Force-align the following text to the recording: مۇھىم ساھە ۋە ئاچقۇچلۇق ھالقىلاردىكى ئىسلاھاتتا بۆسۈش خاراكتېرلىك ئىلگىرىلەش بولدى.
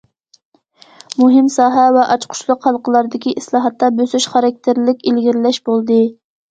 مۇھىم 1.23 1.51
ساھە 1.57 1.83
ۋە 1.97 2.07
ئاچقۇچلۇق 2.15 2.65
ھالقىلاردىكى 2.71 3.37
ئىسلاھاتتا 3.43 3.95
بۆسۈش 4.01 4.31
خاراكتېرلىك 4.35 5.11
ئىلگىرىلەش 5.13 5.67
بولدى. 5.71 6.03